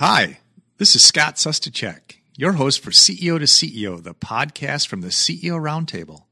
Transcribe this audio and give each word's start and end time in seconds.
Hi, 0.00 0.38
this 0.76 0.94
is 0.94 1.04
Scott 1.04 1.34
Sustacek, 1.34 2.18
your 2.36 2.52
host 2.52 2.84
for 2.84 2.92
CEO 2.92 3.36
to 3.36 3.46
CEO, 3.46 4.00
the 4.00 4.14
podcast 4.14 4.86
from 4.86 5.00
the 5.00 5.08
CEO 5.08 5.60
Roundtable. 5.60 6.22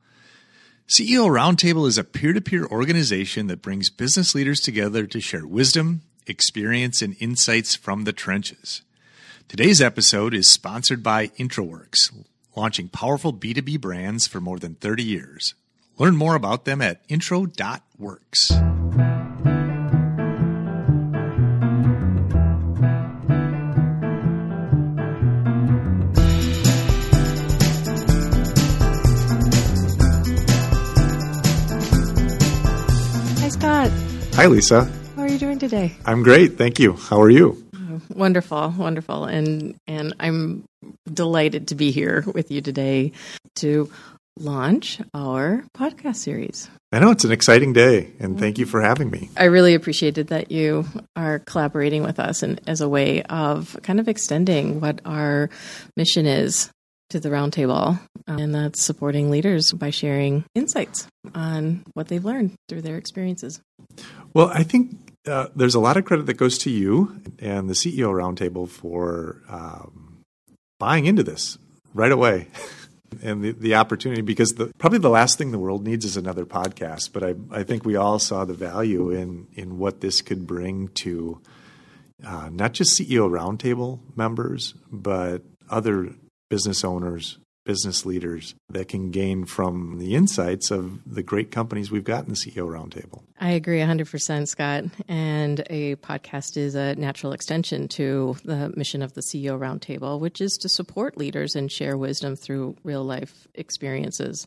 CEO 0.86 1.26
Roundtable 1.28 1.88
is 1.88 1.98
a 1.98 2.04
peer 2.04 2.32
to 2.32 2.40
peer 2.40 2.64
organization 2.64 3.48
that 3.48 3.62
brings 3.62 3.90
business 3.90 4.36
leaders 4.36 4.60
together 4.60 5.04
to 5.08 5.20
share 5.20 5.44
wisdom, 5.44 6.02
experience, 6.28 7.02
and 7.02 7.16
insights 7.18 7.74
from 7.74 8.04
the 8.04 8.12
trenches. 8.12 8.82
Today's 9.48 9.82
episode 9.82 10.32
is 10.32 10.48
sponsored 10.48 11.02
by 11.02 11.26
IntroWorks, 11.30 12.24
launching 12.54 12.88
powerful 12.88 13.32
B2B 13.32 13.80
brands 13.80 14.28
for 14.28 14.40
more 14.40 14.60
than 14.60 14.76
30 14.76 15.02
years. 15.02 15.56
Learn 15.98 16.14
more 16.14 16.36
about 16.36 16.66
them 16.66 16.80
at 16.80 17.02
intro.works. 17.08 18.52
Hi, 34.36 34.48
Lisa. 34.48 34.84
How 35.16 35.22
are 35.22 35.28
you 35.28 35.38
doing 35.38 35.58
today? 35.58 35.96
I'm 36.04 36.22
great. 36.22 36.58
Thank 36.58 36.78
you. 36.78 36.92
How 36.92 37.22
are 37.22 37.30
you? 37.30 37.64
Wonderful, 38.10 38.74
wonderful, 38.76 39.24
and 39.24 39.76
and 39.86 40.14
I'm 40.20 40.64
delighted 41.10 41.68
to 41.68 41.74
be 41.74 41.90
here 41.90 42.22
with 42.34 42.50
you 42.50 42.60
today 42.60 43.12
to 43.56 43.90
launch 44.38 45.00
our 45.14 45.64
podcast 45.74 46.16
series. 46.16 46.68
I 46.92 46.98
know 46.98 47.12
it's 47.12 47.24
an 47.24 47.32
exciting 47.32 47.72
day, 47.72 48.12
and 48.20 48.38
thank 48.38 48.58
you 48.58 48.66
mm-hmm. 48.66 48.72
for 48.72 48.82
having 48.82 49.10
me. 49.10 49.30
I 49.38 49.44
really 49.44 49.72
appreciated 49.72 50.26
that 50.26 50.52
you 50.52 50.84
are 51.16 51.38
collaborating 51.38 52.02
with 52.02 52.20
us 52.20 52.42
and 52.42 52.60
as 52.66 52.82
a 52.82 52.90
way 52.90 53.22
of 53.22 53.74
kind 53.82 53.98
of 53.98 54.06
extending 54.06 54.80
what 54.80 55.00
our 55.06 55.48
mission 55.96 56.26
is 56.26 56.70
to 57.10 57.20
the 57.20 57.28
roundtable, 57.28 57.98
um, 58.26 58.38
and 58.38 58.54
that's 58.54 58.82
supporting 58.82 59.30
leaders 59.30 59.72
by 59.72 59.90
sharing 59.90 60.44
insights 60.54 61.06
on 61.34 61.84
what 61.94 62.08
they've 62.08 62.24
learned 62.24 62.52
through 62.68 62.82
their 62.82 62.96
experiences. 62.96 63.60
Well, 64.36 64.50
I 64.52 64.64
think 64.64 64.98
uh, 65.26 65.46
there's 65.56 65.74
a 65.74 65.80
lot 65.80 65.96
of 65.96 66.04
credit 66.04 66.26
that 66.26 66.34
goes 66.34 66.58
to 66.58 66.70
you 66.70 67.22
and 67.38 67.70
the 67.70 67.72
CEO 67.72 68.12
Roundtable 68.12 68.68
for 68.68 69.40
um, 69.48 70.18
buying 70.78 71.06
into 71.06 71.22
this 71.22 71.56
right 71.94 72.12
away. 72.12 72.48
and 73.22 73.42
the, 73.42 73.52
the 73.52 73.76
opportunity, 73.76 74.20
because 74.20 74.56
the, 74.56 74.70
probably 74.76 74.98
the 74.98 75.08
last 75.08 75.38
thing 75.38 75.52
the 75.52 75.58
world 75.58 75.86
needs 75.86 76.04
is 76.04 76.18
another 76.18 76.44
podcast. 76.44 77.14
But 77.14 77.22
I, 77.22 77.34
I 77.50 77.62
think 77.62 77.86
we 77.86 77.96
all 77.96 78.18
saw 78.18 78.44
the 78.44 78.52
value 78.52 79.10
in, 79.10 79.46
in 79.54 79.78
what 79.78 80.02
this 80.02 80.20
could 80.20 80.46
bring 80.46 80.88
to 80.88 81.40
uh, 82.22 82.50
not 82.52 82.74
just 82.74 83.00
CEO 83.00 83.30
Roundtable 83.30 84.00
members, 84.16 84.74
but 84.92 85.44
other 85.70 86.10
business 86.50 86.84
owners, 86.84 87.38
business 87.66 88.06
leaders 88.06 88.54
that 88.70 88.88
can 88.88 89.10
gain 89.10 89.44
from 89.44 89.98
the 89.98 90.14
insights 90.14 90.70
of 90.70 91.00
the 91.04 91.22
great 91.22 91.50
companies 91.50 91.90
we've 91.90 92.04
got 92.04 92.24
in 92.24 92.30
the 92.30 92.36
CEO 92.36 92.66
Roundtable. 92.66 93.22
I 93.38 93.50
agree 93.50 93.80
100%, 93.80 94.48
Scott. 94.48 94.84
And 95.08 95.62
a 95.68 95.96
podcast 95.96 96.56
is 96.56 96.74
a 96.74 96.94
natural 96.94 97.32
extension 97.32 97.88
to 97.88 98.36
the 98.44 98.72
mission 98.76 99.02
of 99.02 99.12
the 99.12 99.20
CEO 99.20 99.58
Roundtable, 99.58 100.18
which 100.20 100.40
is 100.40 100.56
to 100.62 100.68
support 100.68 101.18
leaders 101.18 101.54
and 101.54 101.70
share 101.70 101.98
wisdom 101.98 102.36
through 102.36 102.76
real 102.84 103.04
life 103.04 103.46
experiences. 103.54 104.46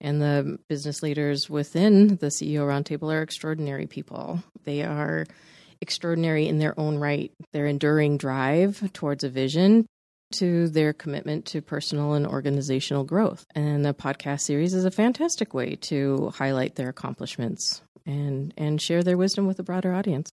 And 0.00 0.20
the 0.20 0.58
business 0.68 1.02
leaders 1.02 1.48
within 1.48 2.16
the 2.16 2.26
CEO 2.26 2.66
Roundtable 2.66 3.12
are 3.14 3.22
extraordinary 3.22 3.86
people. 3.86 4.42
They 4.64 4.82
are 4.82 5.26
extraordinary 5.80 6.48
in 6.48 6.58
their 6.58 6.78
own 6.78 6.98
right. 6.98 7.32
Their 7.52 7.66
enduring 7.66 8.18
drive 8.18 8.92
towards 8.92 9.22
a 9.22 9.28
vision 9.28 9.86
to 10.34 10.68
their 10.68 10.92
commitment 10.92 11.46
to 11.46 11.62
personal 11.62 12.14
and 12.14 12.26
organizational 12.26 13.04
growth. 13.04 13.44
And 13.54 13.84
the 13.84 13.94
podcast 13.94 14.40
series 14.40 14.74
is 14.74 14.84
a 14.84 14.90
fantastic 14.90 15.54
way 15.54 15.76
to 15.82 16.32
highlight 16.36 16.74
their 16.74 16.88
accomplishments 16.88 17.82
and, 18.06 18.52
and 18.56 18.80
share 18.80 19.02
their 19.02 19.16
wisdom 19.16 19.46
with 19.46 19.58
a 19.58 19.62
broader 19.62 19.92
audience. 19.92 20.30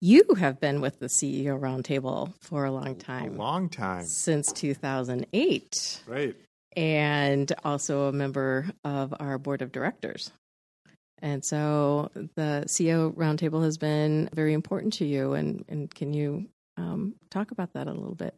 You 0.00 0.24
have 0.36 0.58
been 0.58 0.80
with 0.80 0.98
the 0.98 1.06
CEO 1.06 1.60
Roundtable 1.60 2.34
for 2.40 2.64
a 2.64 2.72
long 2.72 2.96
time. 2.96 3.34
A 3.34 3.38
long 3.38 3.68
time. 3.68 4.04
Since 4.04 4.52
2008. 4.52 6.02
Right. 6.08 6.34
And 6.76 7.52
also 7.62 8.08
a 8.08 8.12
member 8.12 8.66
of 8.82 9.14
our 9.20 9.38
board 9.38 9.62
of 9.62 9.70
directors. 9.70 10.32
And 11.22 11.44
so 11.44 12.10
the 12.14 12.64
CEO 12.66 13.14
Roundtable 13.14 13.62
has 13.62 13.78
been 13.78 14.28
very 14.34 14.54
important 14.54 14.94
to 14.94 15.06
you. 15.06 15.34
And, 15.34 15.64
and 15.68 15.94
can 15.94 16.12
you 16.12 16.48
um, 16.76 17.14
talk 17.30 17.52
about 17.52 17.74
that 17.74 17.86
a 17.86 17.92
little 17.92 18.16
bit? 18.16 18.34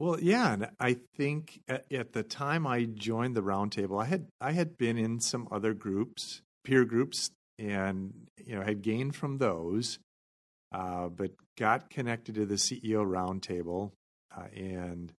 Well, 0.00 0.20
yeah, 0.20 0.52
and 0.52 0.68
I 0.78 0.96
think 1.16 1.60
at, 1.66 1.92
at, 1.92 2.12
the 2.12 2.22
time 2.22 2.66
I 2.66 2.84
joined 2.84 3.34
the 3.34 3.42
roundtable, 3.42 4.00
I 4.00 4.06
had 4.06 4.28
I 4.40 4.52
had 4.52 4.78
been 4.78 4.96
in 4.96 5.18
some 5.18 5.48
other 5.50 5.74
groups, 5.74 6.40
peer 6.64 6.84
groups, 6.84 7.30
and 7.58 8.28
you 8.44 8.54
know 8.54 8.62
had 8.62 8.82
gained 8.82 9.16
from 9.16 9.38
those, 9.38 9.98
uh, 10.72 11.08
but 11.08 11.32
got 11.56 11.90
connected 11.90 12.36
to 12.36 12.46
the 12.46 12.54
CEO 12.54 13.04
roundtable, 13.04 13.90
uh, 14.36 14.46
and 14.54 15.12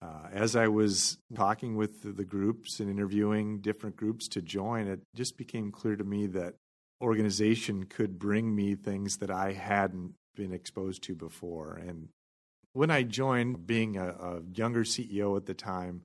uh, 0.00 0.28
as 0.32 0.54
I 0.54 0.68
was 0.68 1.18
talking 1.34 1.76
with 1.76 2.02
the, 2.02 2.12
the 2.12 2.24
groups 2.24 2.78
and 2.78 2.88
interviewing 2.88 3.58
different 3.58 3.96
groups 3.96 4.28
to 4.28 4.40
join, 4.40 4.86
it 4.86 5.00
just 5.16 5.36
became 5.36 5.72
clear 5.72 5.96
to 5.96 6.04
me 6.04 6.28
that 6.28 6.54
organization 7.02 7.84
could 7.84 8.16
bring 8.16 8.54
me 8.54 8.76
things 8.76 9.16
that 9.16 9.30
I 9.30 9.54
hadn't 9.54 10.14
been 10.36 10.52
exposed 10.52 11.02
to 11.04 11.16
before, 11.16 11.80
and 11.84 12.10
when 12.78 12.92
I 12.92 13.02
joined, 13.02 13.66
being 13.66 13.96
a, 13.96 14.06
a 14.06 14.40
younger 14.54 14.84
CEO 14.84 15.36
at 15.36 15.46
the 15.46 15.52
time, 15.52 16.02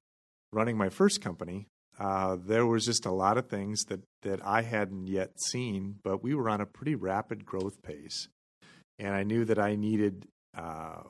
running 0.51 0.75
my 0.75 0.89
first 0.89 1.21
company, 1.21 1.67
uh, 1.99 2.35
there 2.47 2.65
was 2.65 2.83
just 2.83 3.05
a 3.05 3.11
lot 3.11 3.37
of 3.37 3.47
things 3.47 3.83
that, 3.89 3.99
that 4.23 4.43
I 4.43 4.63
hadn't 4.63 5.05
yet 5.05 5.39
seen, 5.39 5.99
but 6.03 6.23
we 6.23 6.33
were 6.33 6.49
on 6.49 6.61
a 6.61 6.65
pretty 6.65 6.95
rapid 6.95 7.45
growth 7.45 7.83
pace. 7.83 8.27
And 8.97 9.13
I 9.13 9.21
knew 9.21 9.45
that 9.45 9.59
I 9.59 9.75
needed 9.75 10.25
uh, 10.57 11.03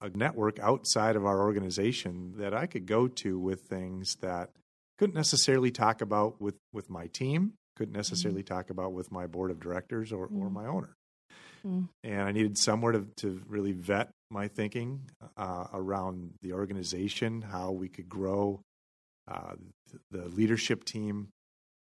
a 0.00 0.10
network 0.14 0.60
outside 0.60 1.16
of 1.16 1.26
our 1.26 1.40
organization 1.40 2.34
that 2.36 2.54
I 2.54 2.66
could 2.66 2.86
go 2.86 3.08
to 3.08 3.36
with 3.36 3.62
things 3.62 4.14
that 4.20 4.50
couldn't 4.96 5.16
necessarily 5.16 5.72
talk 5.72 6.02
about 6.02 6.40
with, 6.40 6.54
with 6.72 6.88
my 6.88 7.08
team, 7.08 7.54
couldn't 7.74 7.96
necessarily 7.96 8.44
mm-hmm. 8.44 8.54
talk 8.54 8.70
about 8.70 8.92
with 8.92 9.10
my 9.10 9.26
board 9.26 9.50
of 9.50 9.58
directors 9.58 10.12
or, 10.12 10.28
mm-hmm. 10.28 10.40
or 10.40 10.50
my 10.50 10.66
owner. 10.66 10.94
Mm. 11.66 11.88
And 12.02 12.22
I 12.22 12.32
needed 12.32 12.58
somewhere 12.58 12.92
to, 12.92 13.06
to 13.16 13.40
really 13.46 13.72
vet 13.72 14.10
my 14.30 14.48
thinking 14.48 15.10
uh, 15.36 15.66
around 15.72 16.34
the 16.42 16.52
organization, 16.52 17.42
how 17.42 17.72
we 17.72 17.88
could 17.88 18.08
grow 18.08 18.60
uh, 19.28 19.54
the 20.10 20.28
leadership 20.28 20.84
team, 20.84 21.28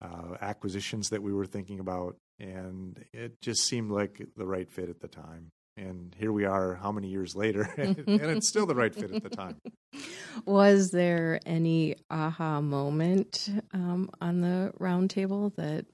uh, 0.02 0.36
acquisitions 0.42 1.10
that 1.10 1.22
we 1.22 1.34
were 1.34 1.46
thinking 1.46 1.80
about. 1.80 2.16
And 2.40 3.04
it 3.14 3.42
just 3.42 3.64
seemed 3.64 3.92
like 3.92 4.22
the 4.38 4.46
right 4.46 4.70
fit 4.70 4.90
at 4.90 5.02
the 5.02 5.08
time. 5.08 5.52
And 5.76 6.14
here 6.18 6.34
we 6.34 6.46
are, 6.46 6.76
how 6.76 6.92
many 6.92 7.08
years 7.08 7.36
later, 7.36 7.62
and 7.78 8.06
it's 8.08 8.50
still 8.50 8.66
the 8.66 8.76
right 8.76 8.94
fit 8.94 9.12
at 9.12 9.24
the 9.24 9.30
time. 9.30 9.58
Was 10.46 10.92
there 10.92 11.40
any 11.46 11.96
aha 12.10 12.60
moment 12.60 13.50
um, 13.74 14.10
on 14.20 14.42
the 14.42 14.74
roundtable 14.80 15.56
that 15.56 15.86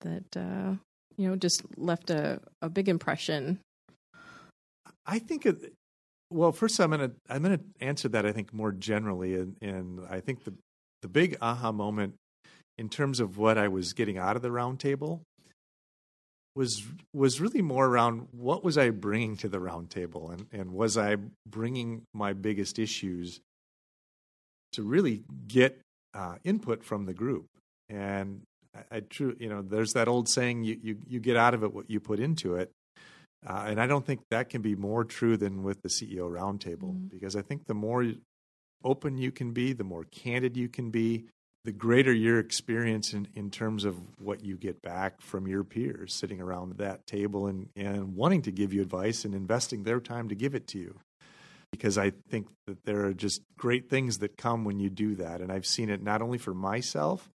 that 0.00 0.36
uh, 0.36 0.76
you 1.16 1.28
know, 1.28 1.36
just 1.36 1.62
left 1.76 2.10
a, 2.10 2.40
a 2.60 2.68
big 2.68 2.88
impression? 2.88 3.58
I 5.06 5.18
think 5.18 5.46
it, 5.46 5.72
well, 6.30 6.52
first 6.52 6.78
I'm 6.80 6.90
gonna 6.90 7.12
I'm 7.28 7.42
gonna 7.42 7.60
answer 7.80 8.08
that 8.08 8.24
I 8.24 8.32
think 8.32 8.52
more 8.52 8.72
generally, 8.72 9.34
and, 9.34 9.56
and 9.60 10.00
I 10.08 10.20
think 10.20 10.44
the 10.44 10.54
the 11.02 11.08
big 11.08 11.36
aha 11.40 11.72
moment 11.72 12.14
in 12.78 12.88
terms 12.88 13.20
of 13.20 13.36
what 13.36 13.58
I 13.58 13.68
was 13.68 13.92
getting 13.92 14.18
out 14.18 14.36
of 14.36 14.42
the 14.42 14.48
roundtable 14.48 15.20
was 16.54 16.84
was 17.12 17.40
really 17.40 17.62
more 17.62 17.86
around 17.86 18.28
what 18.32 18.62
was 18.62 18.78
I 18.78 18.90
bringing 18.90 19.36
to 19.38 19.48
the 19.48 19.58
roundtable, 19.58 20.32
and 20.32 20.46
and 20.52 20.72
was 20.72 20.96
I 20.96 21.16
bringing 21.46 22.02
my 22.14 22.32
biggest 22.32 22.78
issues 22.78 23.40
to 24.72 24.82
really 24.82 25.24
get 25.46 25.80
uh, 26.14 26.36
input 26.44 26.84
from 26.84 27.06
the 27.06 27.14
group, 27.14 27.46
and 27.88 28.42
I, 28.74 28.96
I 28.96 29.00
true, 29.00 29.36
you 29.38 29.48
know, 29.48 29.62
there's 29.62 29.92
that 29.92 30.08
old 30.08 30.28
saying: 30.28 30.64
you 30.64 30.78
you 30.82 30.98
you 31.06 31.20
get 31.20 31.36
out 31.36 31.54
of 31.54 31.62
it 31.62 31.72
what 31.72 31.90
you 31.90 32.00
put 32.00 32.20
into 32.20 32.56
it. 32.56 32.70
Uh, 33.44 33.64
and 33.66 33.80
I 33.80 33.86
don't 33.88 34.06
think 34.06 34.20
that 34.30 34.50
can 34.50 34.62
be 34.62 34.76
more 34.76 35.04
true 35.04 35.36
than 35.36 35.64
with 35.64 35.82
the 35.82 35.88
CEO 35.88 36.30
roundtable, 36.30 36.92
mm-hmm. 36.92 37.08
because 37.08 37.34
I 37.34 37.42
think 37.42 37.66
the 37.66 37.74
more 37.74 38.04
open 38.84 39.18
you 39.18 39.32
can 39.32 39.52
be, 39.52 39.72
the 39.72 39.84
more 39.84 40.04
candid 40.04 40.56
you 40.56 40.68
can 40.68 40.90
be, 40.90 41.24
the 41.64 41.72
greater 41.72 42.12
your 42.12 42.38
experience 42.38 43.12
in, 43.12 43.28
in 43.34 43.50
terms 43.50 43.84
of 43.84 43.96
what 44.18 44.44
you 44.44 44.56
get 44.56 44.82
back 44.82 45.20
from 45.20 45.46
your 45.46 45.62
peers 45.62 46.14
sitting 46.14 46.40
around 46.40 46.78
that 46.78 47.06
table 47.06 47.46
and, 47.46 47.68
and 47.76 48.16
wanting 48.16 48.42
to 48.42 48.50
give 48.50 48.72
you 48.72 48.82
advice 48.82 49.24
and 49.24 49.34
investing 49.34 49.84
their 49.84 50.00
time 50.00 50.28
to 50.28 50.34
give 50.34 50.54
it 50.54 50.66
to 50.68 50.78
you. 50.78 50.98
Because 51.70 51.96
I 51.96 52.12
think 52.28 52.48
that 52.66 52.84
there 52.84 53.06
are 53.06 53.14
just 53.14 53.40
great 53.56 53.88
things 53.88 54.18
that 54.18 54.36
come 54.36 54.64
when 54.64 54.78
you 54.78 54.90
do 54.90 55.14
that. 55.16 55.40
And 55.40 55.50
I've 55.50 55.64
seen 55.64 55.88
it 55.88 56.02
not 56.02 56.20
only 56.20 56.36
for 56.36 56.52
myself, 56.52 57.30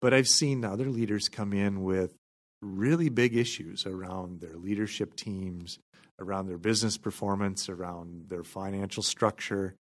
but 0.00 0.14
I've 0.14 0.28
seen 0.28 0.64
other 0.64 0.86
leaders 0.86 1.28
come 1.28 1.52
in 1.52 1.82
with 1.82 2.14
really 2.62 3.08
big 3.08 3.36
issues 3.36 3.86
around 3.86 4.40
their 4.40 4.56
leadership 4.56 5.16
teams, 5.16 5.78
around 6.18 6.46
their 6.46 6.58
business 6.58 6.98
performance, 6.98 7.68
around 7.68 8.26
their 8.28 8.44
financial 8.44 9.02
structure. 9.02 9.74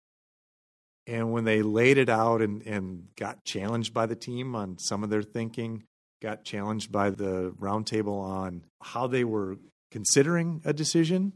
And 1.06 1.32
when 1.32 1.44
they 1.44 1.62
laid 1.62 1.98
it 1.98 2.08
out 2.08 2.42
and, 2.42 2.62
and 2.62 3.08
got 3.16 3.44
challenged 3.44 3.94
by 3.94 4.06
the 4.06 4.16
team 4.16 4.54
on 4.54 4.78
some 4.78 5.02
of 5.02 5.10
their 5.10 5.22
thinking, 5.22 5.84
got 6.20 6.44
challenged 6.44 6.92
by 6.92 7.10
the 7.10 7.54
roundtable 7.58 8.20
on 8.20 8.64
how 8.82 9.06
they 9.06 9.24
were 9.24 9.56
considering 9.90 10.60
a 10.64 10.72
decision, 10.72 11.32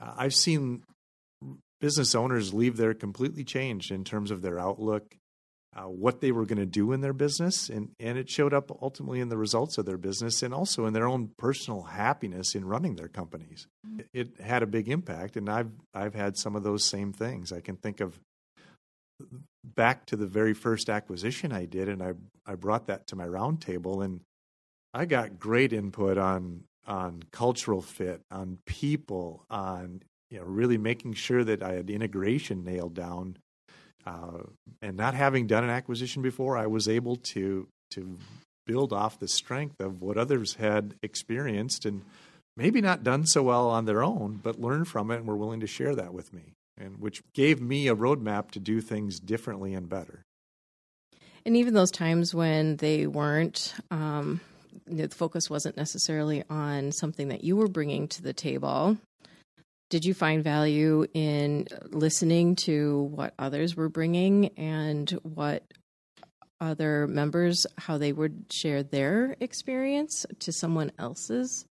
uh, 0.00 0.14
I've 0.16 0.34
seen 0.34 0.82
business 1.80 2.14
owners 2.14 2.52
leave 2.52 2.76
there 2.76 2.94
completely 2.94 3.44
changed 3.44 3.90
in 3.90 4.04
terms 4.04 4.30
of 4.30 4.42
their 4.42 4.58
outlook, 4.58 5.16
uh, 5.74 5.84
what 5.84 6.20
they 6.20 6.32
were 6.32 6.44
going 6.44 6.58
to 6.58 6.66
do 6.66 6.92
in 6.92 7.00
their 7.00 7.14
business, 7.14 7.70
and, 7.70 7.90
and 7.98 8.18
it 8.18 8.28
showed 8.28 8.52
up 8.52 8.70
ultimately 8.82 9.20
in 9.20 9.30
the 9.30 9.38
results 9.38 9.78
of 9.78 9.86
their 9.86 9.96
business 9.96 10.42
and 10.42 10.52
also 10.52 10.84
in 10.84 10.92
their 10.92 11.08
own 11.08 11.30
personal 11.38 11.82
happiness 11.82 12.54
in 12.54 12.64
running 12.64 12.96
their 12.96 13.08
companies. 13.08 13.66
Mm-hmm. 13.86 14.00
It, 14.12 14.40
had 14.40 14.62
a 14.62 14.66
big 14.66 14.88
impact, 14.88 15.36
and 15.36 15.48
I've 15.48 15.70
I've 15.94 16.14
had 16.14 16.36
some 16.36 16.56
of 16.56 16.62
those 16.62 16.84
same 16.84 17.12
things. 17.12 17.52
I 17.52 17.60
can 17.60 17.76
think 17.76 18.00
of 18.00 18.20
back 19.64 20.04
to 20.06 20.16
the 20.16 20.26
very 20.26 20.52
first 20.52 20.90
acquisition 20.90 21.52
I 21.52 21.64
did, 21.64 21.88
and 21.88 22.02
I 22.02 22.12
I 22.44 22.54
brought 22.54 22.86
that 22.88 23.06
to 23.08 23.16
my 23.16 23.26
roundtable, 23.26 24.04
and 24.04 24.20
I 24.92 25.06
got 25.06 25.38
great 25.38 25.72
input 25.72 26.18
on 26.18 26.64
on 26.86 27.22
cultural 27.30 27.80
fit, 27.80 28.20
on 28.30 28.58
people, 28.66 29.46
on 29.48 30.02
you 30.30 30.38
know 30.38 30.44
really 30.44 30.78
making 30.78 31.14
sure 31.14 31.44
that 31.44 31.62
I 31.62 31.74
had 31.74 31.88
integration 31.88 32.64
nailed 32.64 32.94
down. 32.94 33.38
Uh, 34.04 34.42
and 34.80 34.96
not 34.96 35.14
having 35.14 35.46
done 35.46 35.64
an 35.64 35.70
acquisition 35.70 36.22
before, 36.22 36.56
I 36.56 36.66
was 36.66 36.88
able 36.88 37.16
to 37.16 37.68
to 37.92 38.18
build 38.66 38.92
off 38.92 39.18
the 39.18 39.28
strength 39.28 39.80
of 39.80 40.00
what 40.00 40.16
others 40.16 40.54
had 40.54 40.94
experienced 41.02 41.84
and 41.84 42.02
maybe 42.56 42.80
not 42.80 43.04
done 43.04 43.26
so 43.26 43.42
well 43.42 43.68
on 43.68 43.84
their 43.84 44.02
own, 44.02 44.40
but 44.42 44.60
learned 44.60 44.88
from 44.88 45.10
it 45.10 45.16
and 45.16 45.26
were 45.26 45.36
willing 45.36 45.60
to 45.60 45.66
share 45.66 45.94
that 45.94 46.14
with 46.14 46.32
me, 46.32 46.54
and 46.78 46.98
which 47.00 47.22
gave 47.34 47.60
me 47.60 47.88
a 47.88 47.96
roadmap 47.96 48.50
to 48.50 48.60
do 48.60 48.80
things 48.80 49.20
differently 49.20 49.74
and 49.74 49.88
better. 49.88 50.22
And 51.44 51.56
even 51.56 51.74
those 51.74 51.90
times 51.90 52.34
when 52.34 52.76
they 52.76 53.06
weren't, 53.06 53.74
um, 53.90 54.40
the 54.86 55.08
focus 55.08 55.50
wasn't 55.50 55.76
necessarily 55.76 56.44
on 56.48 56.92
something 56.92 57.28
that 57.28 57.44
you 57.44 57.56
were 57.56 57.68
bringing 57.68 58.08
to 58.08 58.22
the 58.22 58.32
table. 58.32 58.96
Did 59.92 60.06
you 60.06 60.14
find 60.14 60.42
value 60.42 61.06
in 61.12 61.66
listening 61.90 62.56
to 62.64 63.10
what 63.14 63.34
others 63.38 63.76
were 63.76 63.90
bringing 63.90 64.46
and 64.56 65.10
what 65.22 65.64
other 66.62 67.06
members, 67.06 67.66
how 67.76 67.98
they 67.98 68.10
would 68.10 68.46
share 68.50 68.82
their 68.82 69.36
experience 69.38 70.24
to 70.38 70.50
someone 70.50 70.92
else's 70.98 71.66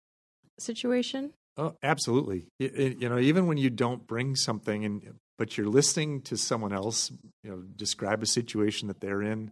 situation? 0.57 1.33
Oh, 1.57 1.75
absolutely. 1.83 2.47
You 2.57 3.07
know, 3.07 3.19
even 3.19 3.45
when 3.45 3.57
you 3.57 3.69
don't 3.69 4.07
bring 4.07 4.35
something 4.35 4.83
and 4.83 5.13
but 5.37 5.55
you're 5.55 5.67
listening 5.67 6.21
to 6.21 6.37
someone 6.37 6.73
else, 6.73 7.11
you 7.43 7.51
know, 7.51 7.57
describe 7.75 8.23
a 8.23 8.25
situation 8.25 8.87
that 8.87 8.99
they're 8.99 9.21
in, 9.21 9.51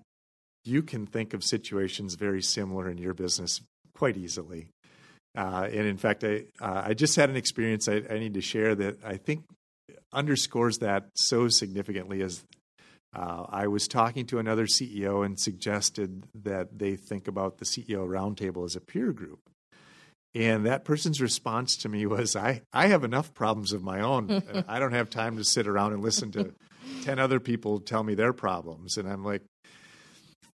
you 0.63 0.81
can 0.81 1.06
think 1.06 1.35
of 1.35 1.44
situations 1.44 2.15
very 2.15 2.41
similar 2.41 2.89
in 2.89 2.97
your 2.97 3.13
business 3.13 3.62
quite 3.94 4.17
easily. 4.17 4.69
Uh, 5.36 5.68
and 5.72 5.86
in 5.88 5.98
fact, 5.98 6.24
I 6.24 6.46
uh, 6.62 6.84
I 6.86 6.94
just 6.94 7.16
had 7.16 7.30
an 7.30 7.36
experience 7.36 7.88
I, 7.88 8.02
I, 8.10 8.20
need 8.20 8.36
to 8.36 8.42
share 8.42 8.74
that 8.76 9.04
I 9.04 9.18
think 9.18 9.44
underscores 10.14 10.78
that 10.80 11.10
so 11.16 11.50
significantly. 11.50 12.22
As 12.22 12.44
uh, 13.14 13.46
I 13.50 13.68
was 13.68 13.88
talking 13.88 14.26
to 14.28 14.40
another 14.40 14.66
CEO 14.66 15.26
and 15.26 15.38
suggested 15.40 16.26
that 16.44 16.80
they 16.80 16.96
think 16.96 17.28
about 17.28 17.58
the 17.58 17.66
CEO 17.66 18.08
roundtable 18.08 18.66
as 18.66 18.78
a 18.78 18.82
peer 18.82 19.12
group, 19.12 19.40
and 20.34 20.66
that 20.66 20.86
person's 20.86 21.20
response 21.20 21.76
to 21.78 21.90
me 21.90 22.06
was, 22.06 22.38
"I 22.38 22.62
I 22.72 22.88
have 22.88 23.04
enough 23.04 23.34
problems 23.34 23.74
of 23.74 23.84
my 23.84 24.00
own. 24.00 24.42
I 24.70 24.80
don't 24.80 24.94
have 24.94 25.10
time 25.10 25.36
to 25.36 25.44
sit 25.44 25.68
around 25.68 25.92
and 25.92 26.02
listen 26.02 26.32
to 26.32 26.54
ten 27.04 27.20
other 27.20 27.42
people 27.42 27.82
tell 27.82 28.04
me 28.04 28.16
their 28.16 28.32
problems." 28.32 28.96
And 28.96 29.10
I'm 29.10 29.26
like, 29.26 29.42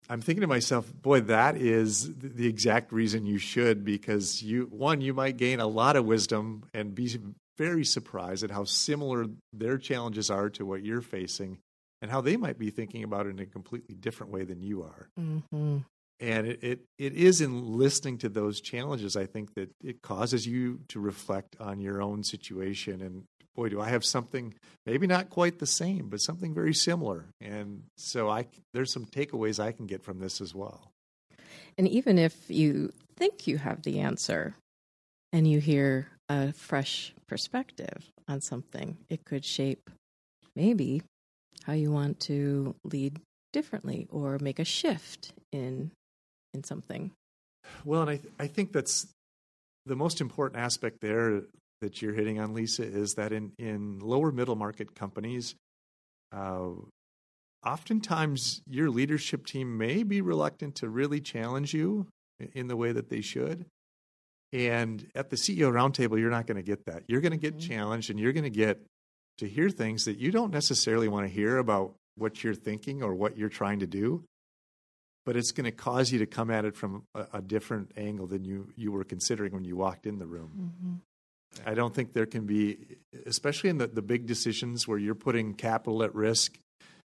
I'm 0.09 0.21
thinking 0.21 0.41
to 0.41 0.47
myself, 0.47 0.91
boy, 0.91 1.21
that 1.21 1.55
is 1.55 2.11
the 2.17 2.47
exact 2.47 2.91
reason 2.91 3.27
you 3.27 3.37
should, 3.37 3.85
because 3.85 4.41
you 4.41 4.63
one, 4.71 5.01
you 5.01 5.13
might 5.13 5.37
gain 5.37 5.59
a 5.59 5.67
lot 5.67 5.95
of 5.95 6.05
wisdom 6.05 6.63
and 6.73 6.95
be 6.95 7.15
very 7.57 7.85
surprised 7.85 8.43
at 8.43 8.49
how 8.49 8.63
similar 8.63 9.27
their 9.53 9.77
challenges 9.77 10.31
are 10.31 10.49
to 10.49 10.65
what 10.65 10.83
you're 10.83 11.01
facing, 11.01 11.59
and 12.01 12.09
how 12.09 12.21
they 12.21 12.37
might 12.37 12.57
be 12.57 12.71
thinking 12.71 13.03
about 13.03 13.27
it 13.27 13.29
in 13.29 13.39
a 13.39 13.45
completely 13.45 13.93
different 13.93 14.31
way 14.31 14.43
than 14.43 14.63
you 14.63 14.81
are. 14.81 15.09
Mm-hmm. 15.19 15.77
And 16.21 16.47
it, 16.47 16.63
it 16.63 16.79
it 16.97 17.13
is 17.13 17.39
in 17.39 17.77
listening 17.77 18.17
to 18.19 18.29
those 18.29 18.61
challenges, 18.61 19.15
I 19.15 19.25
think 19.25 19.53
that 19.53 19.69
it 19.83 20.01
causes 20.01 20.47
you 20.47 20.79
to 20.89 20.99
reflect 20.99 21.55
on 21.59 21.79
your 21.79 22.01
own 22.01 22.23
situation 22.23 23.01
and 23.01 23.25
boy, 23.59 23.67
do 23.67 23.81
I 23.81 23.89
have 23.89 24.05
something 24.05 24.53
maybe 24.85 25.05
not 25.05 25.29
quite 25.29 25.59
the 25.59 25.65
same, 25.65 26.07
but 26.07 26.21
something 26.21 26.53
very 26.53 26.73
similar. 26.73 27.25
And 27.41 27.83
so 27.97 28.29
I 28.29 28.47
there's 28.73 28.93
some 28.93 29.05
takeaways 29.05 29.59
I 29.59 29.73
can 29.73 29.85
get 29.85 30.01
from 30.01 30.19
this 30.19 30.39
as 30.39 30.55
well. 30.55 30.91
And 31.77 31.85
even 31.85 32.17
if 32.17 32.33
you 32.47 32.93
think 33.17 33.47
you 33.47 33.57
have 33.57 33.83
the 33.83 33.99
answer 33.99 34.55
and 35.33 35.45
you 35.45 35.59
hear 35.59 36.07
a 36.29 36.53
fresh 36.53 37.13
perspective 37.27 38.09
on 38.29 38.39
something, 38.39 38.97
it 39.09 39.25
could 39.25 39.43
shape 39.43 39.89
maybe 40.55 41.01
how 41.65 41.73
you 41.73 41.91
want 41.91 42.21
to 42.21 42.75
lead 42.85 43.19
differently 43.51 44.07
or 44.09 44.39
make 44.39 44.59
a 44.59 44.65
shift 44.65 45.33
in 45.51 45.91
in 46.53 46.63
something. 46.63 47.11
Well, 47.83 48.03
and 48.03 48.09
I 48.09 48.15
th- 48.15 48.33
I 48.39 48.47
think 48.47 48.71
that's 48.71 49.05
the 49.85 49.97
most 49.97 50.21
important 50.21 50.61
aspect 50.61 51.01
there 51.01 51.41
that 51.81 52.01
you're 52.01 52.13
hitting 52.13 52.39
on, 52.39 52.53
Lisa, 52.53 52.83
is 52.83 53.13
that 53.15 53.31
in, 53.31 53.51
in 53.57 53.99
lower 53.99 54.31
middle 54.31 54.55
market 54.55 54.95
companies, 54.95 55.55
uh, 56.31 56.69
oftentimes 57.65 58.61
your 58.67 58.89
leadership 58.89 59.45
team 59.45 59.77
may 59.77 60.03
be 60.03 60.21
reluctant 60.21 60.75
to 60.75 60.89
really 60.89 61.19
challenge 61.19 61.73
you 61.73 62.07
in 62.53 62.67
the 62.67 62.75
way 62.75 62.91
that 62.91 63.09
they 63.09 63.21
should. 63.21 63.65
And 64.51 65.07
at 65.13 65.29
the 65.29 65.35
CEO 65.35 65.71
roundtable, 65.71 66.19
you're 66.19 66.31
not 66.31 66.47
going 66.47 66.57
to 66.57 66.63
get 66.63 66.85
that. 66.85 67.03
You're 67.07 67.21
going 67.21 67.33
to 67.33 67.37
get 67.37 67.57
mm-hmm. 67.57 67.69
challenged 67.69 68.09
and 68.09 68.19
you're 68.19 68.33
going 68.33 68.45
to 68.45 68.49
get 68.49 68.81
to 69.37 69.47
hear 69.47 69.69
things 69.69 70.05
that 70.05 70.17
you 70.17 70.31
don't 70.31 70.51
necessarily 70.51 71.07
want 71.07 71.27
to 71.27 71.31
hear 71.31 71.57
about 71.57 71.93
what 72.15 72.43
you're 72.43 72.55
thinking 72.55 73.03
or 73.03 73.13
what 73.13 73.37
you're 73.37 73.49
trying 73.49 73.79
to 73.79 73.87
do. 73.87 74.23
But 75.25 75.35
it's 75.35 75.51
going 75.51 75.65
to 75.65 75.71
cause 75.71 76.11
you 76.11 76.19
to 76.19 76.25
come 76.25 76.49
at 76.49 76.65
it 76.65 76.75
from 76.75 77.03
a, 77.13 77.25
a 77.33 77.41
different 77.41 77.91
angle 77.95 78.25
than 78.25 78.43
you, 78.43 78.69
you 78.75 78.91
were 78.91 79.03
considering 79.03 79.53
when 79.53 79.63
you 79.63 79.75
walked 79.75 80.07
in 80.07 80.17
the 80.17 80.25
room. 80.25 80.51
Mm-hmm. 80.57 80.95
I 81.65 81.73
don't 81.73 81.93
think 81.93 82.13
there 82.13 82.25
can 82.25 82.45
be, 82.45 82.97
especially 83.25 83.69
in 83.69 83.77
the, 83.77 83.87
the 83.87 84.01
big 84.01 84.25
decisions 84.25 84.87
where 84.87 84.97
you're 84.97 85.15
putting 85.15 85.53
capital 85.53 86.03
at 86.03 86.13
risk, 86.13 86.57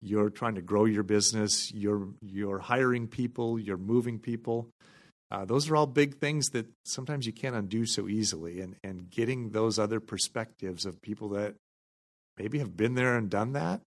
you're 0.00 0.30
trying 0.30 0.56
to 0.56 0.62
grow 0.62 0.84
your 0.84 1.02
business, 1.02 1.72
you're, 1.72 2.08
you're 2.20 2.58
hiring 2.58 3.08
people, 3.08 3.58
you're 3.58 3.76
moving 3.76 4.18
people. 4.18 4.68
Uh, 5.30 5.44
those 5.44 5.70
are 5.70 5.76
all 5.76 5.86
big 5.86 6.18
things 6.18 6.48
that 6.50 6.66
sometimes 6.84 7.26
you 7.26 7.32
can't 7.32 7.54
undo 7.56 7.86
so 7.86 8.08
easily. 8.08 8.60
And, 8.60 8.76
and 8.84 9.10
getting 9.10 9.50
those 9.50 9.78
other 9.78 10.00
perspectives 10.00 10.84
of 10.84 11.00
people 11.00 11.30
that 11.30 11.54
maybe 12.36 12.58
have 12.58 12.76
been 12.76 12.94
there 12.94 13.16
and 13.16 13.30
done 13.30 13.52
that 13.52 13.80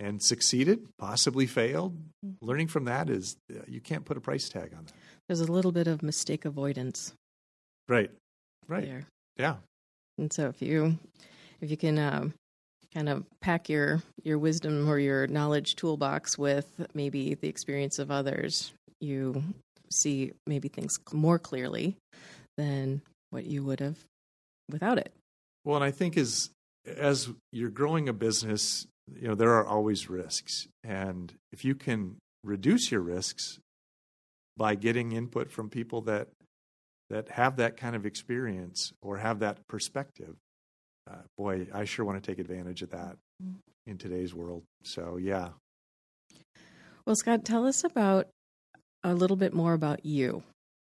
and 0.00 0.22
succeeded, 0.22 0.86
possibly 0.98 1.46
failed, 1.46 1.94
mm-hmm. 2.24 2.44
learning 2.44 2.68
from 2.68 2.86
that 2.86 3.08
is 3.10 3.36
uh, 3.50 3.60
you 3.68 3.80
can't 3.80 4.04
put 4.04 4.16
a 4.16 4.20
price 4.20 4.48
tag 4.48 4.72
on 4.76 4.86
that. 4.86 4.94
There's 5.28 5.40
a 5.40 5.52
little 5.52 5.72
bit 5.72 5.86
of 5.86 6.02
mistake 6.02 6.44
avoidance. 6.44 7.12
Right. 7.88 8.10
Right. 8.66 8.84
There. 8.84 9.06
Yeah. 9.36 9.56
And 10.20 10.32
so 10.32 10.48
if 10.48 10.60
you 10.60 10.98
if 11.60 11.70
you 11.70 11.76
can 11.76 11.98
um, 11.98 12.34
kind 12.94 13.08
of 13.08 13.24
pack 13.40 13.68
your 13.68 14.02
your 14.22 14.38
wisdom 14.38 14.88
or 14.88 14.98
your 14.98 15.26
knowledge 15.26 15.76
toolbox 15.76 16.38
with 16.38 16.86
maybe 16.94 17.34
the 17.34 17.48
experience 17.48 17.98
of 17.98 18.10
others, 18.10 18.72
you 19.00 19.42
see 19.90 20.32
maybe 20.46 20.68
things 20.68 20.98
more 21.12 21.38
clearly 21.38 21.96
than 22.56 23.00
what 23.30 23.46
you 23.46 23.64
would 23.64 23.80
have 23.80 23.96
without 24.68 24.98
it. 24.98 25.12
Well, 25.64 25.76
and 25.76 25.84
I 25.84 25.90
think 25.90 26.16
as 26.16 26.50
as 26.84 27.28
you're 27.50 27.70
growing 27.70 28.08
a 28.08 28.12
business, 28.12 28.86
you 29.10 29.28
know 29.28 29.34
there 29.34 29.54
are 29.54 29.66
always 29.66 30.10
risks, 30.10 30.68
and 30.84 31.32
if 31.50 31.64
you 31.64 31.74
can 31.74 32.16
reduce 32.44 32.90
your 32.90 33.00
risks 33.00 33.58
by 34.56 34.74
getting 34.74 35.12
input 35.12 35.50
from 35.50 35.70
people 35.70 36.02
that 36.02 36.28
that 37.10 37.28
have 37.30 37.56
that 37.56 37.76
kind 37.76 37.94
of 37.94 38.06
experience 38.06 38.92
or 39.02 39.18
have 39.18 39.40
that 39.40 39.66
perspective, 39.68 40.36
uh, 41.10 41.16
boy, 41.36 41.66
I 41.74 41.84
sure 41.84 42.04
want 42.04 42.22
to 42.22 42.30
take 42.30 42.38
advantage 42.38 42.82
of 42.82 42.90
that 42.90 43.16
in 43.86 43.98
today's 43.98 44.32
world. 44.32 44.62
So, 44.84 45.16
yeah. 45.16 45.50
Well, 47.04 47.16
Scott, 47.16 47.44
tell 47.44 47.66
us 47.66 47.84
about 47.84 48.28
a 49.02 49.14
little 49.14 49.36
bit 49.36 49.52
more 49.52 49.72
about 49.72 50.04
you. 50.04 50.42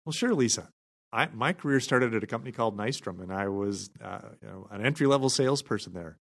Well, 0.05 0.13
sure, 0.13 0.33
Lisa. 0.33 0.69
I, 1.13 1.27
my 1.33 1.53
career 1.53 1.79
started 1.79 2.13
at 2.13 2.23
a 2.23 2.27
company 2.27 2.51
called 2.51 2.77
Nystrom, 2.77 3.21
and 3.21 3.31
I 3.31 3.47
was 3.47 3.89
uh, 4.03 4.19
you 4.41 4.47
know, 4.47 4.67
an 4.71 4.85
entry 4.85 5.07
level 5.07 5.29
salesperson 5.29 5.93
there, 5.93 6.17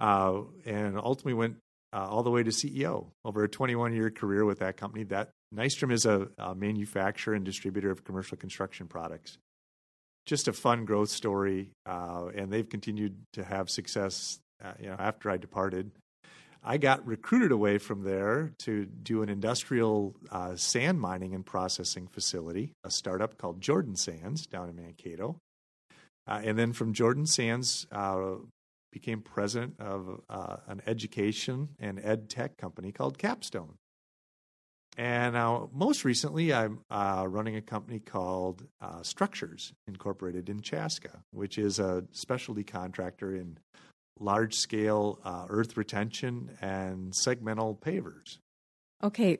uh, 0.00 0.40
and 0.64 0.98
ultimately 0.98 1.34
went 1.34 1.56
uh, 1.92 2.08
all 2.08 2.22
the 2.22 2.30
way 2.30 2.42
to 2.42 2.50
CEO 2.50 3.06
over 3.24 3.44
a 3.44 3.48
21 3.48 3.94
year 3.94 4.10
career 4.10 4.44
with 4.44 4.58
that 4.58 4.76
company. 4.76 5.04
That 5.04 5.30
Nystrom 5.54 5.92
is 5.92 6.04
a, 6.06 6.28
a, 6.38 6.54
manufacturer 6.54 7.34
and 7.34 7.44
distributor 7.44 7.90
of 7.90 8.04
commercial 8.04 8.36
construction 8.36 8.86
products. 8.86 9.38
just 10.26 10.46
a 10.46 10.52
fun 10.52 10.84
growth 10.84 11.08
story, 11.08 11.70
uh, 11.86 12.26
and 12.34 12.52
they've 12.52 12.68
continued 12.68 13.16
to 13.32 13.42
have 13.42 13.70
success. 13.70 14.40
Uh, 14.62 14.72
you 14.78 14.88
know, 14.88 14.96
after 14.98 15.30
I 15.30 15.38
departed, 15.38 15.90
I 16.62 16.76
got 16.76 17.06
recruited 17.06 17.50
away 17.50 17.78
from 17.78 18.02
there 18.02 18.52
to 18.60 18.84
do 18.84 19.22
an 19.22 19.30
industrial 19.30 20.16
uh, 20.30 20.56
sand 20.56 21.00
mining 21.00 21.34
and 21.34 21.46
processing 21.46 22.08
facility, 22.08 22.72
a 22.84 22.90
startup 22.90 23.38
called 23.38 23.60
Jordan 23.60 23.96
Sands 23.96 24.46
down 24.46 24.68
in 24.68 24.76
Mankato. 24.76 25.36
Uh, 26.26 26.42
and 26.44 26.58
then 26.58 26.74
from 26.74 26.92
Jordan 26.92 27.24
Sands, 27.24 27.86
uh, 27.90 28.34
became 28.92 29.20
president 29.20 29.74
of 29.80 30.20
uh, 30.28 30.56
an 30.66 30.82
education 30.86 31.68
and 31.78 32.00
ed 32.02 32.28
tech 32.28 32.56
company 32.56 32.92
called 32.92 33.18
Capstone. 33.18 33.74
And 34.98 35.34
now, 35.34 35.70
most 35.72 36.04
recently, 36.04 36.52
I'm 36.52 36.80
uh, 36.90 37.24
running 37.28 37.54
a 37.54 37.62
company 37.62 38.00
called 38.00 38.64
uh, 38.80 39.00
Structures 39.02 39.72
Incorporated 39.86 40.48
in 40.48 40.60
Chaska, 40.60 41.22
which 41.30 41.56
is 41.56 41.78
a 41.78 42.04
specialty 42.10 42.64
contractor 42.64 43.36
in 43.36 43.58
large 44.18 44.54
scale 44.54 45.20
uh, 45.24 45.46
earth 45.48 45.76
retention 45.76 46.50
and 46.60 47.12
segmental 47.12 47.78
pavers. 47.78 48.38
Okay, 49.04 49.38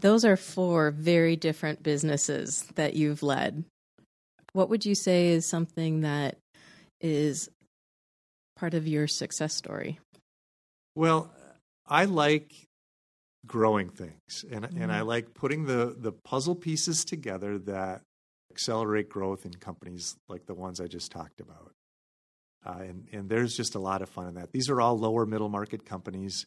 those 0.00 0.24
are 0.24 0.36
four 0.36 0.90
very 0.90 1.36
different 1.36 1.80
businesses 1.84 2.64
that 2.74 2.94
you've 2.94 3.22
led. 3.22 3.62
What 4.52 4.68
would 4.68 4.84
you 4.84 4.96
say 4.96 5.28
is 5.28 5.46
something 5.46 6.00
that 6.00 6.38
is 7.00 7.48
part 8.56 8.74
of 8.74 8.88
your 8.88 9.06
success 9.06 9.54
story? 9.54 10.00
Well, 10.96 11.32
I 11.86 12.06
like 12.06 12.52
growing 13.46 13.88
things 13.88 14.44
and 14.50 14.64
Mm-hmm. 14.64 14.82
and 14.82 14.92
I 14.92 15.02
like 15.02 15.32
putting 15.34 15.64
the 15.66 15.94
the 15.98 16.12
puzzle 16.12 16.54
pieces 16.56 17.04
together 17.04 17.58
that 17.60 18.02
accelerate 18.50 19.08
growth 19.08 19.44
in 19.46 19.52
companies 19.54 20.16
like 20.28 20.46
the 20.46 20.54
ones 20.54 20.80
I 20.80 20.86
just 20.86 21.10
talked 21.12 21.40
about. 21.40 21.72
Uh, 22.66 22.82
and 22.82 23.08
and 23.12 23.28
there's 23.28 23.56
just 23.56 23.74
a 23.76 23.78
lot 23.78 24.02
of 24.02 24.08
fun 24.08 24.26
in 24.28 24.34
that. 24.34 24.50
These 24.52 24.68
are 24.68 24.80
all 24.80 24.98
lower 24.98 25.24
middle 25.24 25.48
market 25.48 25.84
companies, 25.84 26.44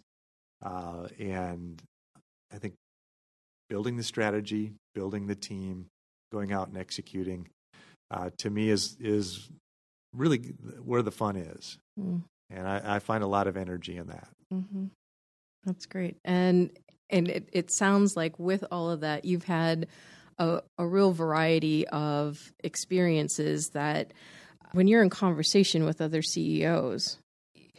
uh, 0.62 1.07
and 1.17 1.81
I 2.53 2.57
think 2.57 2.74
building 3.69 3.95
the 3.95 4.03
strategy, 4.03 4.74
building 4.93 5.27
the 5.27 5.36
team, 5.36 5.86
going 6.31 6.51
out 6.51 6.67
and 6.67 6.77
executing, 6.77 7.48
uh, 8.12 8.29
to 8.39 8.50
me 8.50 8.69
is 8.69 8.98
is 9.00 9.50
really 10.13 10.39
where 10.83 11.01
the 11.01 11.12
fun 11.12 11.38
is, 11.38 11.77
Mm. 11.98 12.24
and 12.50 12.67
I, 12.67 12.95
I 12.95 13.00
find 13.00 13.24
a 13.24 13.27
lot 13.27 13.48
of 13.48 13.55
energy 13.55 13.95
in 13.95 14.07
that. 14.07 14.27
hmm 14.51 14.88
That's 15.65 15.86
great, 15.86 16.18
and 16.25 16.72
and 17.10 17.27
it, 17.27 17.50
it 17.51 17.72
sounds 17.72 18.15
like 18.15 18.39
with 18.39 18.63
all 18.72 18.89
of 18.89 19.01
that, 19.01 19.25
you've 19.25 19.44
had 19.44 19.88
a, 20.38 20.62
a 20.77 20.88
real 20.88 21.12
variety 21.12 21.88
of 21.89 22.53
experiences 22.63 23.70
that, 23.70 24.13
when 24.72 24.88
you're 24.88 25.03
in 25.03 25.10
conversation 25.10 25.84
with 25.86 26.01
other 26.01 26.22
CEOs, 26.22 27.20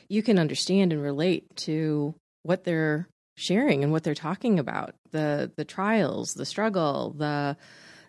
you 0.09 0.23
can 0.23 0.39
understand 0.39 0.93
and 0.93 1.03
relate 1.03 1.45
to 1.57 2.15
what 2.43 2.65
they're 2.65 3.09
sharing 3.37 3.83
and 3.83 3.93
what 3.93 4.05
they're 4.05 4.15
talking 4.15 4.59
about 4.59 4.95
the 5.11 5.51
the 5.57 5.65
trials, 5.65 6.35
the 6.35 6.45
struggle, 6.45 7.15
the 7.17 7.57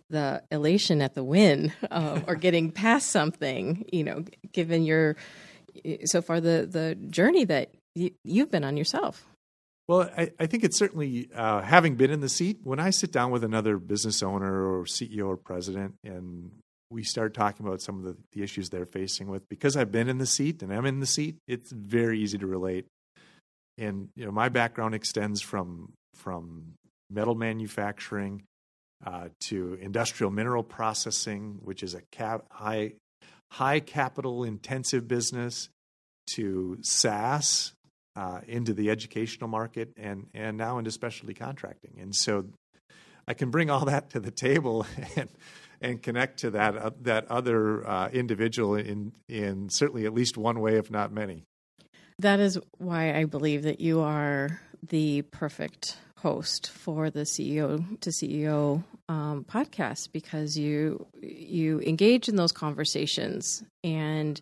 the 0.09 0.43
elation 0.51 1.01
at 1.01 1.15
the 1.15 1.23
win, 1.23 1.71
uh, 1.89 2.21
or 2.27 2.35
getting 2.35 2.71
past 2.71 3.09
something. 3.09 3.85
You 3.91 4.03
know, 4.03 4.25
given 4.51 4.83
your 4.83 5.15
so 6.05 6.21
far 6.21 6.41
the 6.41 6.67
the 6.69 6.95
journey 7.09 7.45
that 7.45 7.71
y- 7.95 8.11
you've 8.23 8.51
been 8.51 8.63
on 8.63 8.77
yourself. 8.77 9.25
Well, 9.87 10.09
I, 10.17 10.31
I 10.39 10.45
think 10.45 10.63
it's 10.63 10.77
certainly 10.77 11.29
uh, 11.35 11.61
having 11.61 11.95
been 11.95 12.09
in 12.09 12.21
the 12.21 12.29
seat. 12.29 12.59
When 12.63 12.79
I 12.79 12.89
sit 12.89 13.11
down 13.11 13.31
with 13.31 13.43
another 13.43 13.77
business 13.77 14.23
owner 14.23 14.65
or 14.65 14.85
CEO 14.85 15.27
or 15.27 15.37
president, 15.37 15.95
and 16.03 16.51
we 16.89 17.03
start 17.03 17.33
talking 17.33 17.65
about 17.65 17.81
some 17.81 17.97
of 17.97 18.05
the, 18.05 18.17
the 18.31 18.43
issues 18.43 18.69
they're 18.69 18.85
facing 18.85 19.27
with, 19.27 19.47
because 19.49 19.75
I've 19.75 19.91
been 19.91 20.07
in 20.07 20.19
the 20.19 20.25
seat 20.25 20.61
and 20.61 20.71
I'm 20.71 20.85
in 20.85 20.99
the 20.99 21.05
seat, 21.05 21.37
it's 21.47 21.71
very 21.71 22.19
easy 22.19 22.37
to 22.37 22.47
relate. 22.47 22.85
And 23.77 24.09
you 24.15 24.25
know, 24.25 24.31
my 24.31 24.49
background 24.49 24.95
extends 24.95 25.41
from 25.41 25.93
from 26.15 26.75
metal 27.09 27.35
manufacturing 27.35 28.43
uh, 29.05 29.29
to 29.41 29.77
industrial 29.81 30.31
mineral 30.31 30.63
processing, 30.63 31.59
which 31.61 31.83
is 31.83 31.93
a 31.93 32.01
cap, 32.11 32.45
high 32.51 32.93
high 33.51 33.79
capital 33.79 34.43
intensive 34.43 35.07
business, 35.07 35.69
to 36.27 36.77
SaaS, 36.81 37.73
uh, 38.15 38.41
into 38.47 38.73
the 38.73 38.89
educational 38.89 39.47
market 39.47 39.93
and 39.97 40.27
and 40.33 40.57
now 40.57 40.77
into 40.77 40.91
specialty 40.91 41.33
contracting. 41.33 41.97
And 41.99 42.15
so 42.15 42.45
I 43.27 43.33
can 43.33 43.49
bring 43.49 43.69
all 43.69 43.85
that 43.85 44.09
to 44.11 44.19
the 44.19 44.31
table 44.31 44.85
and 45.15 45.29
and 45.81 46.01
connect 46.01 46.39
to 46.39 46.51
that 46.51 46.77
uh, 46.77 46.91
that 47.01 47.29
other 47.29 47.87
uh, 47.87 48.09
individual 48.09 48.75
in 48.75 49.13
in 49.27 49.69
certainly 49.69 50.05
at 50.05 50.13
least 50.13 50.37
one 50.37 50.59
way, 50.59 50.75
if 50.77 50.89
not 50.91 51.11
many. 51.11 51.43
That 52.19 52.39
is 52.39 52.59
why 52.77 53.13
I 53.13 53.25
believe 53.25 53.63
that 53.63 53.79
you 53.79 54.01
are 54.01 54.59
the 54.87 55.23
perfect 55.23 55.97
host 56.19 56.69
for 56.69 57.09
the 57.09 57.21
CEO 57.21 57.99
to 57.99 58.09
CEO 58.09 58.83
um, 59.09 59.45
podcast 59.49 60.11
because 60.13 60.57
you 60.57 61.05
you 61.21 61.81
engage 61.81 62.29
in 62.29 62.35
those 62.35 62.51
conversations 62.51 63.63
and 63.83 64.41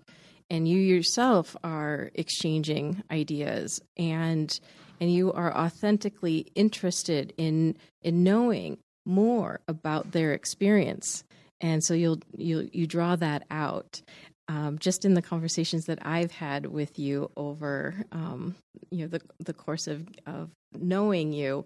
and 0.51 0.67
you 0.67 0.77
yourself 0.77 1.55
are 1.63 2.12
exchanging 2.13 3.01
ideas 3.10 3.81
and 3.98 4.60
and 5.00 5.12
you 5.12 5.34
are 5.34 5.55
authentically 5.58 6.46
interested 6.53 7.34
in 7.38 7.75
in 8.03 8.24
knowing 8.24 8.77
more 9.03 9.62
about 9.67 10.12
their 10.12 10.34
experience. 10.34 11.24
And 11.62 11.84
so 11.84 11.93
you'll 11.93 12.20
you 12.38 12.70
you 12.72 12.86
draw 12.86 13.15
that 13.15 13.46
out 13.50 14.01
um, 14.50 14.77
just 14.77 15.05
in 15.05 15.13
the 15.13 15.22
conversations 15.22 15.86
that 15.86 16.05
I've 16.05 16.31
had 16.31 16.65
with 16.65 17.00
you 17.00 17.31
over 17.38 17.96
um, 18.12 18.55
you 18.91 19.00
know 19.00 19.08
the 19.08 19.22
the 19.39 19.53
course 19.53 19.88
of 19.88 20.05
of 20.25 20.50
knowing 20.77 21.34
you. 21.34 21.65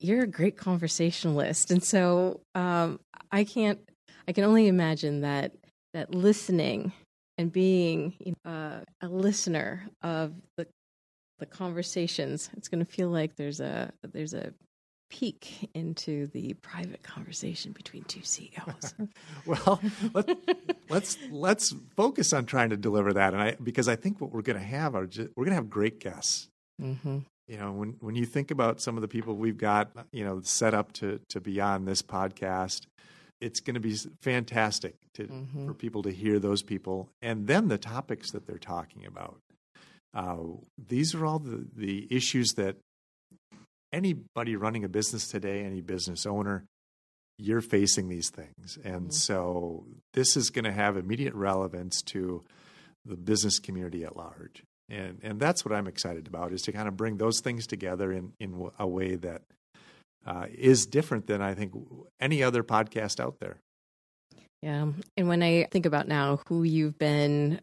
You're 0.00 0.24
a 0.24 0.26
great 0.26 0.58
conversationalist. 0.58 1.70
And 1.70 1.82
so 1.82 2.40
um, 2.54 3.00
I 3.32 3.44
can't 3.44 3.78
I 4.28 4.32
can 4.32 4.44
only 4.44 4.68
imagine 4.68 5.22
that 5.22 5.52
that 5.94 6.14
listening 6.14 6.92
and 7.38 7.52
being 7.52 8.14
you 8.18 8.34
know, 8.44 8.50
uh, 8.50 8.80
a 9.00 9.08
listener 9.08 9.82
of 10.02 10.32
the 10.56 10.66
the 11.40 11.46
conversations 11.46 12.48
it's 12.56 12.68
going 12.68 12.84
to 12.84 12.90
feel 12.90 13.08
like 13.08 13.34
there's 13.36 13.60
a 13.60 13.92
there's 14.12 14.34
a 14.34 14.52
peek 15.14 15.70
into 15.74 16.26
the 16.28 16.54
private 16.54 17.02
conversation 17.02 17.70
between 17.72 18.02
two 18.04 18.22
CEOs. 18.22 18.94
well, 19.46 19.80
let, 20.12 20.38
let's 20.88 21.18
let's 21.30 21.74
focus 21.96 22.32
on 22.32 22.46
trying 22.46 22.70
to 22.70 22.76
deliver 22.76 23.12
that, 23.12 23.32
and 23.32 23.42
I 23.42 23.56
because 23.62 23.88
I 23.88 23.94
think 23.96 24.20
what 24.20 24.32
we're 24.32 24.42
going 24.42 24.58
to 24.58 24.64
have 24.64 24.94
are 24.94 25.06
just, 25.06 25.28
we're 25.36 25.44
going 25.44 25.52
to 25.52 25.56
have 25.56 25.70
great 25.70 26.00
guests. 26.00 26.48
mm-hmm. 26.82 27.18
You 27.46 27.58
know, 27.58 27.72
when 27.72 27.96
when 28.00 28.14
you 28.14 28.26
think 28.26 28.50
about 28.50 28.80
some 28.80 28.96
of 28.96 29.02
the 29.02 29.08
people 29.08 29.36
we've 29.36 29.58
got, 29.58 29.90
you 30.12 30.24
know, 30.24 30.40
set 30.42 30.74
up 30.74 30.92
to 30.94 31.20
to 31.28 31.40
be 31.40 31.60
on 31.60 31.84
this 31.84 32.02
podcast, 32.02 32.86
it's 33.40 33.60
going 33.60 33.74
to 33.74 33.80
be 33.80 33.96
fantastic 34.20 34.94
to 35.14 35.26
Mhm. 35.28 35.66
for 35.66 35.74
people 35.74 36.02
to 36.02 36.10
hear 36.10 36.38
those 36.38 36.62
people, 36.62 37.08
and 37.22 37.46
then 37.46 37.68
the 37.68 37.78
topics 37.78 38.30
that 38.32 38.46
they're 38.46 38.58
talking 38.58 39.04
about. 39.06 39.40
Uh, 40.12 40.38
these 40.78 41.14
are 41.14 41.24
all 41.26 41.38
the 41.38 41.66
the 41.74 42.06
issues 42.10 42.52
that 42.54 42.76
anybody 43.92 44.56
running 44.56 44.84
a 44.84 44.88
business 44.88 45.28
today, 45.28 45.62
any 45.64 45.80
business 45.80 46.26
owner, 46.26 46.64
you're 47.38 47.60
facing 47.60 48.08
these 48.08 48.30
things. 48.30 48.78
And 48.84 49.08
Mhm. 49.08 49.12
so 49.12 49.86
this 50.12 50.36
is 50.36 50.50
going 50.50 50.64
to 50.64 50.72
have 50.72 50.96
immediate 50.96 51.34
relevance 51.34 52.02
to 52.02 52.44
the 53.04 53.16
business 53.16 53.58
community 53.58 54.04
at 54.04 54.16
large. 54.16 54.64
And 54.88 55.18
and 55.22 55.40
that's 55.40 55.64
what 55.64 55.72
I'm 55.72 55.86
excited 55.86 56.26
about 56.26 56.52
is 56.52 56.62
to 56.62 56.72
kind 56.72 56.88
of 56.88 56.96
bring 56.96 57.16
those 57.16 57.40
things 57.40 57.66
together 57.66 58.12
in 58.12 58.34
in 58.38 58.70
a 58.78 58.86
way 58.86 59.16
that 59.16 59.42
uh, 60.26 60.46
is 60.52 60.86
different 60.86 61.26
than 61.26 61.42
I 61.42 61.54
think 61.54 61.72
any 62.20 62.42
other 62.42 62.62
podcast 62.62 63.20
out 63.20 63.40
there. 63.40 63.58
Yeah. 64.62 64.86
And 65.16 65.28
when 65.28 65.42
I 65.42 65.64
think 65.70 65.84
about 65.84 66.08
now 66.08 66.40
who 66.46 66.62
you've 66.62 66.98
been 66.98 67.60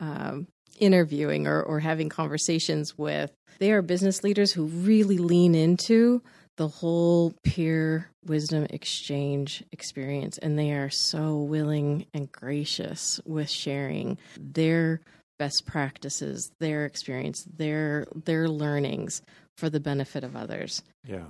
um, 0.00 0.46
interviewing 0.78 1.46
or, 1.46 1.62
or 1.62 1.80
having 1.80 2.10
conversations 2.10 2.98
with, 2.98 3.32
they 3.58 3.72
are 3.72 3.82
business 3.82 4.22
leaders 4.22 4.52
who 4.52 4.66
really 4.66 5.18
lean 5.18 5.54
into 5.54 6.22
the 6.56 6.68
whole 6.68 7.32
peer 7.42 8.10
wisdom 8.26 8.66
exchange 8.70 9.64
experience. 9.72 10.38
And 10.38 10.58
they 10.58 10.72
are 10.72 10.90
so 10.90 11.38
willing 11.38 12.06
and 12.12 12.30
gracious 12.30 13.20
with 13.24 13.48
sharing 13.48 14.18
their 14.38 15.00
best 15.38 15.64
practices, 15.66 16.52
their 16.60 16.84
experience, 16.84 17.44
their 17.56 18.06
their 18.24 18.48
learnings 18.48 19.22
for 19.56 19.68
the 19.70 19.80
benefit 19.80 20.24
of 20.24 20.36
others. 20.36 20.82
Yeah, 21.06 21.26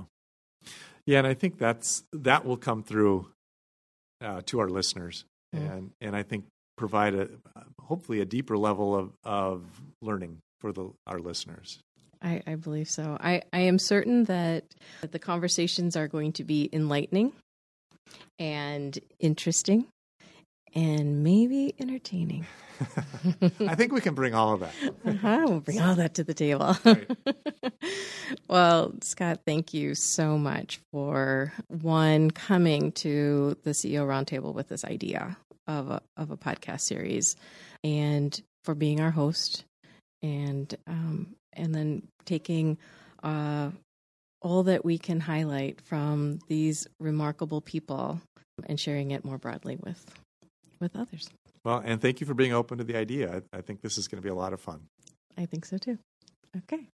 yeah, 1.07 1.19
and 1.19 1.27
I 1.27 1.35
think 1.35 1.59
that's 1.59 2.05
that 2.13 2.45
will 2.45 2.57
come 2.57 2.83
through 2.83 3.29
uh, 4.21 4.43
to 4.47 4.61
our 4.61 4.69
listeners, 4.69 5.25
Mm. 5.55 5.71
and 5.77 5.91
and 6.01 6.17
I 6.17 6.23
think 6.25 6.47
provide 6.77 7.15
a 7.15 7.29
hopefully 7.81 8.21
a 8.21 8.25
deeper 8.25 8.59
level 8.59 8.97
of 8.97 9.13
of 9.23 9.63
learning 10.03 10.39
for 10.61 10.73
the 10.73 10.91
our 11.07 11.21
listeners. 11.21 11.79
I, 12.23 12.43
I 12.47 12.55
believe 12.55 12.89
so. 12.89 13.19
I, 13.21 13.43
I 13.53 13.61
am 13.61 13.79
certain 13.79 14.25
that, 14.25 14.65
that 15.03 15.13
the 15.13 15.19
conversations 15.19 15.95
are 15.95 16.09
going 16.09 16.33
to 16.33 16.45
be 16.45 16.71
enlightening 16.73 17.33
and 18.39 18.99
interesting 19.21 19.87
and 20.75 21.23
maybe 21.23 21.75
entertaining. 21.79 22.47
I 23.61 23.75
think 23.75 23.93
we 23.93 24.01
can 24.01 24.15
bring 24.15 24.35
all 24.35 24.55
of 24.55 24.61
that. 24.61 24.75
Uh-huh, 25.07 25.45
we'll 25.47 25.61
bring 25.61 25.81
all 25.81 25.95
that 25.95 26.15
to 26.15 26.25
the 26.25 26.35
table. 26.35 26.77
Right. 26.85 27.11
well, 28.49 28.93
Scott, 29.03 29.41
thank 29.47 29.73
you 29.73 29.95
so 29.95 30.37
much 30.37 30.81
for 30.93 31.53
one 31.69 32.31
coming 32.31 32.93
to 32.93 33.57
the 33.63 33.71
CEO 33.71 34.07
Roundtable 34.07 34.53
with 34.53 34.69
this 34.69 34.85
idea 34.85 35.37
of 35.69 35.91
a, 35.91 36.03
of 36.17 36.31
a 36.31 36.37
podcast 36.37 36.81
series, 36.81 37.37
and 37.85 38.39
for 38.65 38.75
being 38.75 39.01
our 39.01 39.13
host, 39.13 39.65
and 40.23 40.75
um, 40.87 41.37
and 41.53 41.75
then 41.75 42.03
taking 42.25 42.77
uh, 43.23 43.71
all 44.43 44.65
that 44.65 44.85
we 44.85 44.99
can 44.99 45.21
highlight 45.21 45.81
from 45.81 46.41
these 46.49 46.89
remarkable 46.99 47.61
people 47.61 48.21
and 48.67 48.79
sharing 48.79 49.13
it 49.13 49.25
more 49.25 49.39
broadly 49.39 49.77
with 49.77 50.05
with 50.81 50.97
others. 50.97 51.29
Well, 51.65 51.83
and 51.85 52.01
thank 52.01 52.21
you 52.21 52.27
for 52.27 52.35
being 52.35 52.53
open 52.53 52.79
to 52.79 52.85
the 52.85 52.97
idea. 52.97 53.43
I, 53.53 53.59
I 53.59 53.61
think 53.61 53.81
this 53.81 53.99
is 53.99 54.09
going 54.09 54.21
to 54.21 54.23
be 54.23 54.31
a 54.31 54.35
lot 54.35 54.53
of 54.53 54.61
fun. 54.61 54.89
I 55.37 55.47
think 55.47 55.65
so 55.65 55.79
too. 55.79 55.99
Okay. 56.57 56.89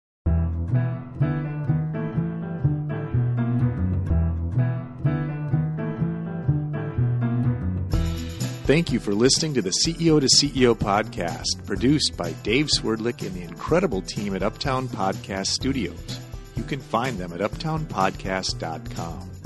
Thank 8.68 8.92
you 8.92 9.00
for 9.00 9.14
listening 9.14 9.54
to 9.54 9.62
the 9.62 9.70
CEO 9.70 10.20
to 10.20 10.28
CEO 10.28 10.76
podcast, 10.76 11.66
produced 11.66 12.18
by 12.18 12.34
Dave 12.44 12.66
Swerdlick 12.66 13.26
and 13.26 13.34
the 13.34 13.44
incredible 13.44 14.02
team 14.02 14.36
at 14.36 14.44
Uptown 14.44 14.90
Podcast 14.90 15.48
Studios. 15.48 16.20
You 16.58 16.64
can 16.64 16.82
find 16.82 17.18
them 17.18 17.32
at 17.32 17.40
uptownpodcast.com. 17.40 19.37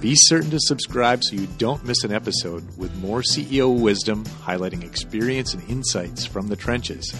Be 0.00 0.14
certain 0.16 0.50
to 0.50 0.60
subscribe 0.60 1.22
so 1.22 1.36
you 1.36 1.46
don't 1.58 1.84
miss 1.84 2.04
an 2.04 2.12
episode 2.12 2.66
with 2.78 2.94
more 2.96 3.20
CEO 3.20 3.78
wisdom 3.78 4.24
highlighting 4.24 4.82
experience 4.82 5.52
and 5.52 5.68
insights 5.68 6.24
from 6.24 6.48
the 6.48 6.56
trenches. 6.56 7.14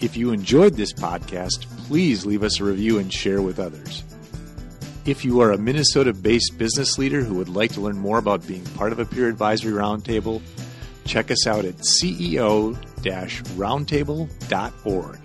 If 0.00 0.16
you 0.16 0.30
enjoyed 0.30 0.74
this 0.74 0.94
podcast, 0.94 1.66
please 1.86 2.24
leave 2.24 2.42
us 2.42 2.60
a 2.60 2.64
review 2.64 2.98
and 2.98 3.12
share 3.12 3.42
with 3.42 3.60
others. 3.60 4.04
If 5.04 5.22
you 5.22 5.40
are 5.40 5.52
a 5.52 5.58
Minnesota 5.58 6.14
based 6.14 6.56
business 6.56 6.96
leader 6.96 7.22
who 7.22 7.34
would 7.34 7.50
like 7.50 7.72
to 7.72 7.82
learn 7.82 7.98
more 7.98 8.18
about 8.18 8.46
being 8.46 8.64
part 8.64 8.92
of 8.92 8.98
a 8.98 9.04
peer 9.04 9.28
advisory 9.28 9.72
roundtable, 9.72 10.40
check 11.04 11.30
us 11.30 11.46
out 11.46 11.66
at 11.66 11.76
ceo 11.76 12.74
roundtable.org. 13.02 15.18